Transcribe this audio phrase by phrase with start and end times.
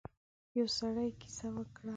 [0.57, 1.89] يو سړی کيسه وکړه.